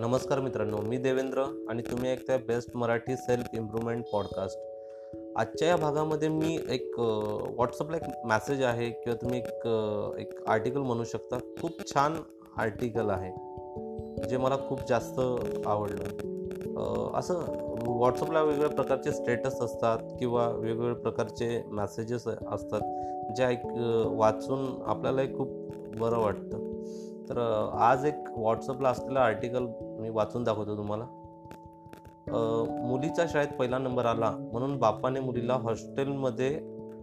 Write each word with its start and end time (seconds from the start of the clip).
नमस्कार 0.00 0.40
मित्रांनो 0.40 0.76
मी 0.80 0.96
देवेंद्र 0.96 1.42
आणि 1.68 1.82
तुम्ही 1.82 2.10
ऐकताय 2.10 2.36
best 2.46 2.76
Marathi 2.76 3.16
self 3.16 3.54
improvement 3.54 4.04
podcast. 4.12 4.58
आजच्या 5.38 5.68
या 5.68 5.76
भागामध्ये 5.76 6.28
मी 6.28 6.56
एक 6.70 6.98
व्हॉट्सअपला 6.98 7.96
एक 7.96 8.26
मॅसेज 8.26 8.62
आहे 8.62 8.88
किंवा 8.90 9.14
तुम्ही 9.22 9.38
एक 9.38 9.66
एक 10.20 10.48
आर्टिकल 10.48 10.80
म्हणू 10.80 11.04
शकता. 11.04 11.38
खूप 11.60 11.86
छान 11.86 12.16
आर्टिकल 12.58 13.10
आहे 13.10 14.28
जे 14.28 14.36
मला 14.36 14.56
खूप 14.68 14.80
जास्त 14.88 15.20
आवडलं. 15.66 17.12
असं 17.18 17.34
व्हॉट्सअपला 17.86 18.42
वेगवेगळ्या 18.42 18.74
प्रकारचे 18.76 19.12
स्टेटस 19.12 19.60
असतात 19.60 19.98
किंवा 20.18 20.48
वेगवेगळ्या 20.48 21.00
प्रकारचे 21.02 21.62
मॅसेजेस 21.70 22.26
असतात 22.26 23.34
जे 23.36 23.44
ऐक 23.44 23.66
वाचून 24.16 24.66
आपल्यालाही 24.86 25.36
खूप 25.36 25.48
बरं 25.98 26.18
वाटतं. 26.18 26.68
तर 27.28 27.38
आज 27.80 28.04
एक 28.04 28.28
व्हॉट्सअपला 28.36 28.88
असलेलं 28.88 29.18
आर्टिकल 29.20 29.66
मी 30.00 30.10
वाचून 30.10 30.44
दाखवतो 30.44 30.76
तुम्हाला. 30.76 31.04
मुलीचा 32.86 33.26
शाळेत 33.28 33.48
पहिला 33.58 33.78
नंबर 33.78 34.06
आला 34.06 34.30
म्हणून 34.52 34.76
बापाने 34.78 35.20
मुलीला 35.20 35.54
हॉस्टेलमध्ये 35.54 36.48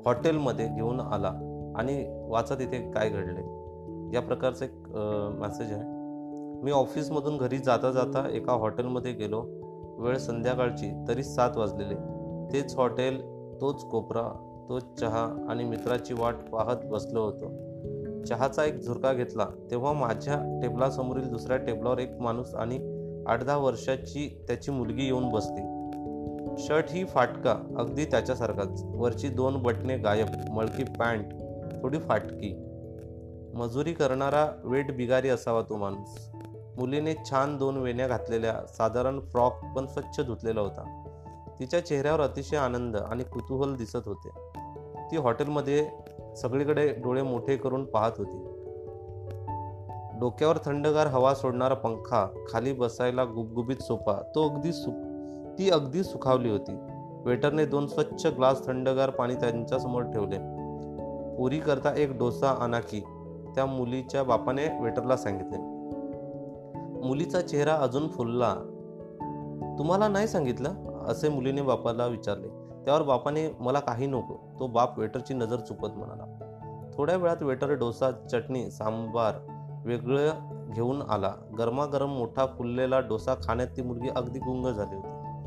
हॉटेलमध्ये 0.05 0.67
घेऊन 0.67 0.99
आला 0.99 1.29
आणि 1.77 2.03
वाचा 2.29 2.55
तिथे 2.55 2.79
काय 2.91 3.09
घडले? 3.09 3.41
या 4.13 4.21
प्रकारचं 4.21 4.65
एक 4.65 4.87
मॅसेज 5.39 5.71
आहे. 5.71 5.83
मी 6.63 6.71
ऑफिसमधून 6.71 7.37
घरी 7.37 7.57
जाता 7.57 7.91
जाता 7.91 8.27
एका 8.29 8.53
हॉटेलमध्ये 8.53 9.11
गेलो. 9.11 9.41
वेळ 9.99 10.17
संध्याकाळची 10.17 10.91
तरी 11.07 11.23
सात 11.23 11.57
वाजलेले. 11.57 11.95
तेच 12.53 12.75
हॉटेल 12.77 13.21
तोच 13.61 13.83
कोपरा 13.89 14.27
तोच 14.69 14.99
चहा 14.99 15.23
आणि 15.49 15.63
मित्राची 15.63 16.13
वाट 16.13 16.35
पाहत 16.51 16.85
बसलो 16.91 17.21
होतो. 17.21 17.51
चहाचा 18.29 18.63
एक 18.63 18.79
झुरका 18.79 19.13
घेतला 19.13 19.45
तेव्हा 19.71 19.93
माझ्या 19.93 20.59
टेबलासमोरील 20.61 21.27
दुसऱ्या 21.29 21.57
टेबलावर 21.57 21.97
एक 21.97 22.11
माणूस 22.19 22.55
आणि 22.55 22.93
आठ 23.27 23.43
दहा 23.43 23.57
वर्षाची 23.57 24.43
त्याची 24.47 24.71
मुलगी 24.71 25.05
येऊन 25.05 25.29
बसली. 25.29 25.73
शर्ट 26.57 26.85
ही 26.89 27.05
फाटका 27.05 27.75
अगदी 27.77 28.05
त्याच्यासारखाच. 28.05 28.83
वरची 28.83 29.29
दोन 29.29 29.63
बटणे 29.63 29.97
गायब 29.97 30.27
मळकी 30.51 30.83
पॅन्ट 30.83 31.25
थोडी 31.81 31.99
फाटकी. 31.99 32.63
मजुरी 33.53 33.93
करणारा 33.93 34.51
वेट 34.63 34.97
बिगारी 34.97 35.29
असावा 35.29 35.61
तो 35.61 35.75
माणूस. 35.75 36.29
मुलीने 36.77 37.13
छान 37.13 37.57
दोन 37.57 37.77
वेण्या 37.77 38.07
घातलेल्या 38.07 38.53
साधारण 38.77 39.19
फ्रॉक 39.19 39.53
पण 39.75 39.85
स्वच्छ 39.85 40.21
धुतलेला 40.21 40.61
होता. 40.61 41.03
तिच्या 41.59 41.85
चेहऱ्यावर 41.85 42.21
अतिशय 42.21 42.57
आनंद 42.57 42.95
आणि 42.95 43.23
कुतूहल 43.23 43.75
दिसत 43.75 43.97
होते. 44.05 44.29
ती 45.11 45.17
हॉटेलमध्ये 45.17 45.87
सगळीकडे 46.35 46.87
डोळे 46.87 47.21
मोठे 47.21 47.55
करून 47.55 47.85
पाहत 47.85 48.11
होती. 48.17 48.53
डोक्यावर 50.19 50.57
थंडगार 50.57 51.07
हवा 51.07 51.33
सोडणारा 51.35 51.73
पंखा 51.73 52.27
खाली 52.51 52.73
बसायला 52.73 53.25
गुबगुबीत 53.25 53.75
सोपा 53.75 54.13
तो 54.35 54.49
अगदी 54.49 54.73
सु 54.73 54.91
ती 55.59 55.69
अगदी 55.69 56.03
सुखावली 56.03 56.49
होती. 56.49 56.77
वेटरने 57.25 57.65
दोन 57.65 57.87
स्वच्छ 57.87 58.25
ग्लास 58.25 58.65
थंडगार 58.67 59.09
पाणी 59.09 59.35
त्यांच्यासमोर 59.35 60.03
ठेवले. 60.03 60.37
पुरी 61.37 61.59
करता 61.59 61.93
एक 61.97 62.11
डोसा 62.11 62.49
आणा 62.49 62.79
की 62.79 62.99
त्या 63.55 63.65
मुलीच्या 63.65 64.23
बापाने 64.23 64.81
वेटरला 64.81 65.17
सांगितले. 65.17 65.57
मुलीचा 67.07 67.41
चेहरा 67.41 67.73
अजून 67.75 68.07
फुलला. 68.07 68.55
तुम्हाला 69.79 70.07
नाही 70.07 70.27
सांगितलं? 70.27 70.73
असे 71.07 71.29
मुलीने 71.29 71.61
बापाला 71.61 72.05
विचारले. 72.05 72.56
त्यावर 72.87 73.01
बापाने 73.01 73.55
मला 73.59 73.79
काही 73.79 74.07
नको. 74.07 74.33
तो 74.59 74.67
बाप 74.67 74.99
वेटरची 74.99 75.33
नजर 75.33 75.55
चुकत 75.55 75.87
म्हणाला. 75.95 76.23
थोड्या 76.93 77.15
वेळात 77.15 77.43
वेटर 77.43 77.69
डोसा 77.69 78.11
चटणी 78.11 78.71
सांबार 78.71 79.35
वेगळं 79.85 80.31
घेऊन 80.75 81.01
आला. 81.01 81.33
गरमागरम 81.57 82.09
मोठा 82.09 82.45
फुललेला 82.45 82.99
डोसा 82.99 83.35
खाण्यात 83.35 83.67
ती 83.77 83.81
मुलगी 83.81 84.09
अगदी 84.15 84.39
गुंग 84.39 84.67
झाली 84.67 84.95
होती. 84.95 85.43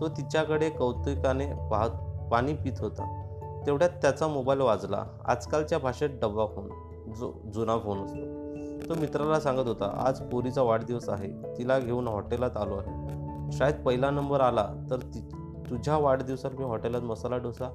तो 0.00 0.08
तिच्याकडे 0.08 0.70
कौतुकाने 0.70 1.46
पाहत 1.46 1.90
पाणी 2.30 2.54
पित 2.54 2.72
होता. 2.78 3.22
तेवढ्यात 3.66 3.90
त्याचा 3.90 4.26
मोबाईल 4.26 4.60
वाजला. 4.60 5.04
आजकालच्या 5.24 5.78
भाषेत 5.78 6.10
डब्बा 6.22 6.46
फोन 6.46 6.68
जो 7.12 7.32
जुना 7.54 7.78
फोन 7.78 8.04
असतो. 8.04 8.44
तो 8.88 9.00
मित्राला 9.00 9.40
सांगत 9.40 9.66
होता 9.66 10.04
आज 10.06 10.22
पोरीचा 10.22 10.62
वाढदिवस 10.62 11.08
आहे. 11.08 11.58
तिला 11.58 11.78
घेऊन 11.78 12.08
हॉटेलात 12.08 12.56
आलो 12.56 12.76
आहे. 12.76 13.24
शाळेत 13.52 13.74
पहिला 13.74 14.10
नंबर 14.10 14.40
आला 14.40 14.68
तर 14.90 14.96
ती 14.96 15.28
तुझ्या 15.70 15.96
वाढदिवसात 15.96 16.50
मी 16.58 16.64
हॉटेलात 16.64 17.00
मसाला 17.00 17.36
डोसा 17.36 17.68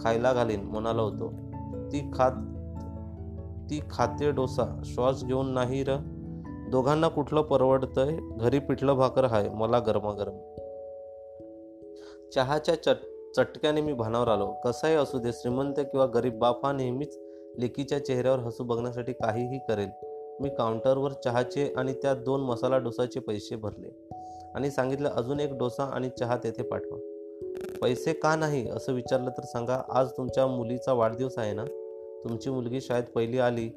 खायला 0.00 0.32
घालीन 0.32 0.60
म्हणाला 0.64 1.02
होतो. 1.02 1.32
ती 1.92 2.10
खात 2.14 2.32
ती 3.70 3.80
खाते 3.90 4.30
डोसा 4.30 4.82
श्वास 4.84 5.24
घेऊन 5.24 5.50
नाही 5.50 5.84
र. 5.88 5.96
दोघांना 6.70 7.08
कुठलं 7.08 7.42
परवडतंय? 7.42 8.16
घरी 8.20 8.58
पिठलं 8.58 8.94
भाकर 8.94 9.24
आहे 9.24 9.48
मला 9.48 9.78
गरमागरम. 9.78 10.36
चहाच्या 12.34 12.82
चट 12.82 12.96
चटक्याने 13.36 13.80
मी 13.80 13.92
भानावर 13.92 14.28
आलो. 14.28 14.54
कसाही 14.64 14.94
असू 14.94 15.18
दे 15.18 15.32
श्रीमंत 15.32 15.74
किंवा 15.76 16.06
गरीब 16.06 16.38
बाप 16.38 16.66
हा 16.66 16.72
नेहमीच 16.72 17.18
लेकीच्या 17.58 18.04
चेहऱ्यावर 18.04 18.38
हसू 18.38 18.64
बघण्यासाठी 18.64 19.12
काहीही 19.12 19.58
करेल. 19.58 19.88
मी 20.40 20.48
काउंटरवर 20.48 21.12
चहाचे 21.12 21.74
आणि 21.76 21.92
त्या 21.92 22.14
दोन 22.14 22.40
मसाला 22.40 22.78
डोसाचे 22.78 23.20
पैसे 23.20 23.56
भरले. 23.56 24.19
आणि 24.54 24.70
सांगितलं 24.70 25.08
अजून 25.08 25.40
एक 25.40 25.52
डोसा 25.58 25.84
आणि 25.84 26.08
चहा 26.18 26.36
तेथे 26.36 26.62
पाठवा. 26.62 26.98
पैसे 27.82 28.12
का 28.12 28.36
नाही? 28.36 28.70
असं 28.70 28.92
विचारलं 28.92 29.30
तर 29.30 29.42
सांगा 29.42 29.82
आज 29.90 30.08
तुमच्या 30.16 30.46
मुलीचा 30.46 30.92
वाढदिवस 30.92 31.38
आहे 31.38 31.52
ना? 31.52 31.64
तुमची 32.24 32.50
मुलगी 32.50 32.80
शाळेत 32.80 33.04
पहिली 33.14 33.38
आली 33.38 33.68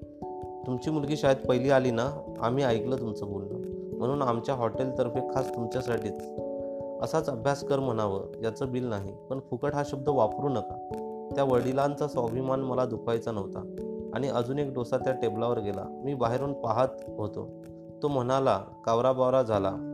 तुमची 0.65 0.89
मुलगी 0.89 1.17
शाळेत 1.17 1.47
पहिली 1.47 1.69
आली 1.69 1.91
ना? 1.91 2.35
आम्ही 2.39 2.63
ऐकलं 2.63 2.95
तुमचं 2.95 3.25
बोलणं. 3.25 3.59
म्हणून 3.97 4.21
आमच्या 4.21 4.55
हॉटेलतर्फे 4.55 5.19
खास 5.35 5.55
तुमच्यासाठीच. 5.55 6.19
असाच 7.01 7.29
अभ्यास 7.29 7.63
कर 7.63 7.79
म्हणावं 7.79 8.23
याचं 8.43 8.71
बिल 8.71 8.85
नाही. 8.85 9.13
पण 9.29 9.39
फुकट 9.39 9.73
हा 9.73 9.83
शब्द 9.85 10.09
वापरू 10.09 10.49
नका. 10.49 10.89
त्या 11.35 11.43
वडिलांचा 11.43 12.07
स्वाभिमान 12.07 12.59
मला 12.59 12.85
दुखायचा 12.85 13.31
नव्हता. 13.31 13.59
आणि 14.13 14.27
अजून 14.27 14.59
एक 14.59 14.73
डोसा 14.73 14.97
त्या 14.97 15.13
टेबलावर 15.13 15.59
गेला. 15.59 16.01
मी 16.05 16.13
बाहेरून 16.13 16.53
पाहत 16.53 16.87
होतो. 17.17 17.49
तो 18.03 18.07
म्हणाला 18.07 18.63
कावराबावरा 18.85 19.41
झाला. 19.41 19.92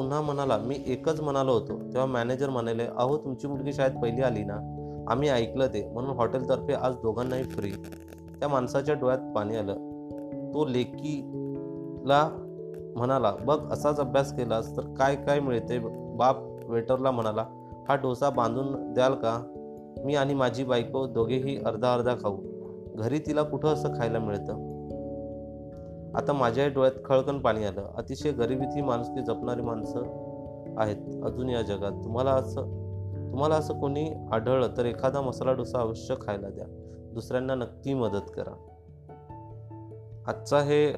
पुन्हा 0.00 0.20
म्हणाला 0.20 0.56
मी 0.56 0.76
एकच 0.86 1.20
म्हणालो 1.20 1.52
होतो. 1.52 1.76
तेव्हा 1.76 2.06
मॅनेजर 2.06 2.50
म्हणाले 2.50 2.84
अहो 2.96 3.18
तुमची 3.18 3.46
मुलगी 3.46 3.72
शाळेत 3.72 4.02
पहिली 4.02 4.22
आली 4.22 4.44
ना? 4.44 4.54
आम्ही 5.08 5.28
ऐकलं 5.28 5.66
ते 5.66 5.90
म्हणून 5.92 6.10
हॉटेलतर्फे 6.10 6.72
आज 6.72 6.94
दोघांनाही 6.94 7.42
फ्री 7.42 7.70
त्या 8.40 8.48
माणसाच्या 8.48 8.94
डोळ्यात 8.94 9.34
पाणी 9.36 9.56
आलं. 9.56 9.74
तो 10.54 10.66
लेकीला 10.66 12.28
म्हणाला 12.96 13.32
बघ 13.40 13.72
असाच 13.72 14.00
अभ्यास 14.00 14.36
केलास 14.36 14.76
तर 14.76 14.82
काय 14.98 15.16
काय 15.16 15.40
मिळते? 15.40 15.78
बाप 16.16 16.36
वेटरला 16.68 17.10
म्हणाला 17.10 17.44
हा 17.88 17.94
डोसा 17.94 18.30
बांधून 18.30 18.92
द्याल 18.92 19.14
का? 19.14 19.42
मी 20.04 20.14
आणि 20.14 20.34
माझी 20.34 20.64
बायको 20.64 21.06
दोघेही 21.06 21.62
अर्धा 21.64 21.94
अर्धा 21.94 22.14
खाऊ. 22.14 22.36
घरी 22.94 23.18
तिला 23.18 23.42
कुठं 23.42 23.68
असं 23.68 23.88
खायला 23.88 24.18
मिळतं? 24.18 24.69
आता 26.14 26.32
माझ्या 26.32 26.68
डोळ्यात 26.68 27.04
खळकन 27.04 27.38
पाणी 27.38 27.64
आलं. 27.64 27.88
अतिशय 27.96 28.32
गरिबीत 28.32 28.82
माणुसकी 28.82 29.22
जपणारी 29.24 29.62
माणसं 29.62 30.00
आहेत 30.78 31.24
अजून 31.24 31.48
या 31.48 31.62
जगात. 31.62 31.92
तुम्हाला 32.04 32.30
असं 32.30 32.62
तुम्हाला 33.32 33.54
असं 33.54 33.80
कोणी 33.80 34.12
आढळलं 34.32 34.68
तर 34.76 34.84
एखादा 34.84 35.20
मसाला 35.20 35.52
डोसा 35.52 35.80
अवश्य 35.80 36.14
खायला 36.20 36.48
द्या. 36.48 36.64
दुसऱ्यांना 37.14 37.54
नक्की 37.54 37.94
मदत 37.94 38.30
करा. 38.36 38.66
आजचा 40.26 40.60
हे 40.60 40.88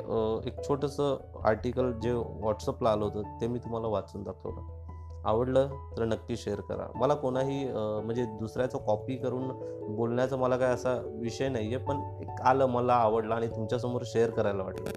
एक 0.47 0.69
छोटंसं 0.69 1.17
आर्टिकल 1.45 1.93
जे 1.93 2.13
व्हॉट्सअपला 2.13 2.91
आलं 2.91 3.05
होतं 3.05 3.23
ते 3.41 3.47
मी 3.47 3.59
तुम्हाला 3.59 3.89
वाचून 3.89 4.23
दाखवलं. 4.23 4.82
आवडलं 5.25 5.69
तर 5.97 6.05
नक्की 6.05 6.37
शेअर 6.37 6.61
करा. 6.61 6.87
मला 6.95 7.15
कोणाही 7.15 7.65
म्हणजे 7.75 8.25
दुसऱ्याचं 8.41 8.79
कॉपी 8.79 9.17
करून 9.17 9.49
बोलण्याचा 9.97 10.37
मला 10.37 10.57
काय 10.57 10.73
असा 10.75 10.95
विषय 11.21 11.49
नाही 11.49 11.75
आहे 11.75 11.85
पण 11.85 12.01
एक 12.21 12.41
आलं 12.41 12.67
मला 12.67 12.95
आवडलं 12.95 13.35
आणि 13.35 13.47
तुमच्यासमोर 13.47 14.03
शेअर 14.07 14.31
करायला 14.31 14.63
वाटलं. 14.63 14.91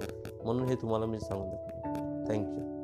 म्हणून 0.43 0.67
हे 0.67 0.75
तुम्हाला 0.75 1.05
मी 1.05 1.19
सांगू 1.19 1.55
थँक्यू 2.27 2.74